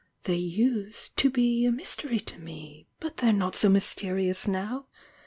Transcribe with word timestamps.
They 0.23 0.37
used 0.37 1.15
to 1.17 1.29
be 1.29 1.63
a 1.63 1.71
mystery 1.71 2.19
to 2.21 2.39
me, 2.39 2.87
but 2.99 3.17
they're 3.17 3.31
not 3.31 3.53
so 3.55 3.69
mysterious 3.69 4.47
now! 4.47 4.87